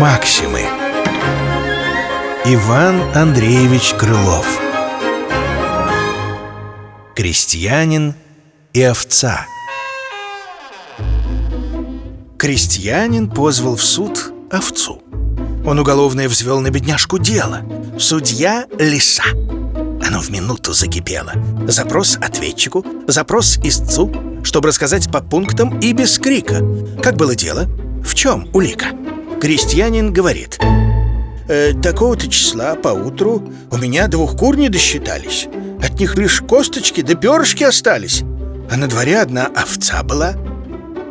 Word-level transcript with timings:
Максимы. 0.00 0.60
Иван 2.44 3.00
Андреевич 3.16 3.94
Крылов. 3.94 4.46
Крестьянин 7.16 8.14
и 8.72 8.82
овца. 8.82 9.46
Крестьянин 12.38 13.28
позвал 13.28 13.74
в 13.74 13.82
суд 13.82 14.32
овцу. 14.52 15.02
Он 15.66 15.78
уголовное 15.80 16.28
взвел 16.28 16.60
на 16.60 16.70
бедняжку 16.70 17.18
дело. 17.18 17.62
Судья— 17.98 18.66
лиса 18.78 19.24
Оно 20.08 20.20
в 20.20 20.30
минуту 20.30 20.72
закипело. 20.72 21.34
Запрос 21.66 22.16
ответчику, 22.16 22.82
запрос 23.06 23.58
истцу 23.62 24.10
Чтобы 24.42 24.68
рассказать 24.68 25.12
по 25.12 25.20
пунктам 25.20 25.78
и 25.80 25.92
без 25.92 26.18
крика. 26.18 26.64
Как 27.02 27.16
было 27.16 27.34
дело? 27.34 27.66
В 28.02 28.14
чем 28.14 28.48
улика? 28.54 28.86
Крестьянин 29.38 30.10
говорит. 30.10 30.58
Э, 31.46 31.74
Такого-то 31.74 32.26
числа 32.26 32.74
поутру 32.74 33.52
у 33.70 33.76
меня 33.76 34.08
двух 34.08 34.34
кур 34.34 34.56
не 34.56 34.70
досчитались. 34.70 35.46
От 35.82 36.00
них 36.00 36.16
лишь 36.16 36.40
косточки 36.40 37.02
да 37.02 37.14
перышки 37.14 37.64
остались. 37.64 38.22
А 38.70 38.78
на 38.78 38.86
дворе 38.86 39.20
одна 39.20 39.44
овца 39.54 40.02
была. 40.04 40.36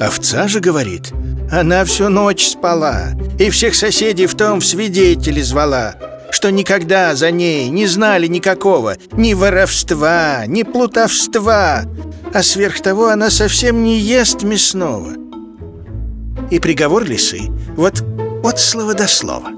Овца 0.00 0.48
же 0.48 0.60
говорит 0.60 1.12
Она 1.50 1.84
всю 1.84 2.08
ночь 2.08 2.48
спала 2.48 3.10
И 3.38 3.50
всех 3.50 3.74
соседей 3.74 4.26
в 4.26 4.34
том 4.34 4.60
свидетели 4.60 5.40
звала 5.42 5.94
Что 6.32 6.50
никогда 6.50 7.14
за 7.14 7.30
ней 7.30 7.68
не 7.68 7.86
знали 7.86 8.26
никакого 8.26 8.96
Ни 9.12 9.34
воровства, 9.34 10.44
ни 10.46 10.62
плутовства 10.62 11.84
А 12.32 12.42
сверх 12.42 12.80
того 12.80 13.08
она 13.08 13.28
совсем 13.30 13.84
не 13.84 13.98
ест 13.98 14.42
мясного. 14.42 15.12
И 16.50 16.58
приговор 16.58 17.04
лисы 17.04 17.42
Вот 17.76 18.02
от 18.42 18.58
слова 18.58 18.94
до 18.94 19.06
слова. 19.06 19.50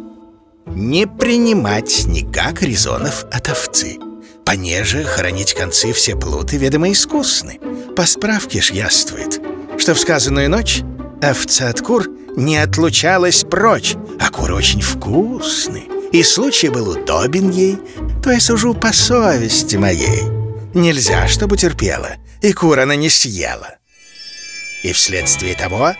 Не 0.66 1.06
принимать 1.06 2.06
никак 2.06 2.60
резонов 2.60 3.24
от 3.30 3.48
овцы. 3.48 3.98
Понеже 4.44 5.04
хоронить 5.04 5.54
концы 5.54 5.92
все 5.92 6.16
плуты 6.16 6.56
ведомо 6.56 6.90
искусны. 6.90 7.60
По 7.96 8.04
справке 8.04 8.60
ж 8.60 8.72
яствует 8.72 9.40
Что 9.78 9.94
в 9.94 10.00
сказанную 10.00 10.50
ночь 10.50 10.82
овца 11.22 11.68
от 11.68 11.80
кур 11.80 12.08
не 12.36 12.56
отлучалась 12.56 13.44
прочь 13.44 13.94
А 14.18 14.28
куры 14.30 14.56
очень 14.56 14.80
вкусны 14.80 15.93
И 16.14 16.22
случай 16.22 16.68
был 16.68 16.90
удобен 16.90 17.50
ей 17.50 17.76
То 18.22 18.30
я 18.30 18.38
сужу 18.38 18.72
по 18.72 18.92
совести 18.92 19.74
моей. 19.74 20.22
Нельзя, 20.72 21.26
чтобы 21.26 21.56
терпела 21.56 22.10
И 22.40 22.52
кур 22.52 22.78
она 22.78 22.94
не 22.94 23.08
съела. 23.08 23.78
И 24.84 24.92
вследствие 24.92 25.56
того 25.56 25.92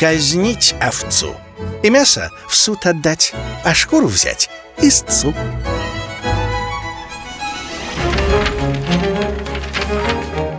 казнить 0.00 0.74
овцу 0.80 1.36
И 1.84 1.90
мясо 1.90 2.32
в 2.48 2.56
суд 2.56 2.84
отдать 2.86 3.34
А 3.62 3.72
шкуру 3.72 4.08
взять 4.08 4.50
истцу. 4.78 5.32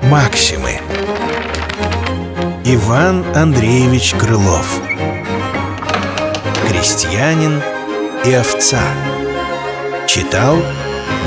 Максимы. 0.03 0.79
Иван 2.63 3.25
Андреевич 3.35 4.13
Крылов. 4.13 4.79
Крестьянин 6.69 7.61
и 8.25 8.33
овца. 8.33 8.81
Читал 10.07 10.57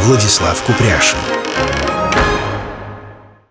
Владислав 0.02 0.62
Купряшин 0.62 1.35